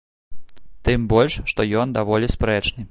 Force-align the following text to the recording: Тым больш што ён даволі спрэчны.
Тым 0.89 1.05
больш 1.13 1.33
што 1.53 1.67
ён 1.85 1.97
даволі 1.99 2.33
спрэчны. 2.37 2.79